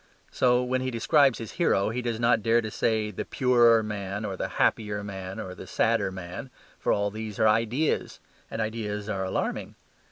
[0.31, 4.25] So, when he describes his hero, he does not dare to say, "the purer man,"
[4.25, 8.19] or "the happier man," or "the sadder man," for all these are ideas;
[8.49, 9.75] and ideas are alarming.